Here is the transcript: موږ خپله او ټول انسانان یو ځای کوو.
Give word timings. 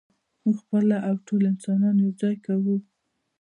موږ 0.43 0.55
خپله 0.63 0.97
او 1.07 1.15
ټول 1.27 1.41
انسانان 1.51 1.95
یو 2.03 2.11
ځای 2.21 2.35
کوو. 2.45 2.75